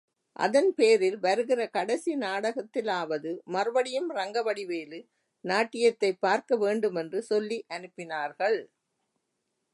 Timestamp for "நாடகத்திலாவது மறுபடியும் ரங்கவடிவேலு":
2.15-5.01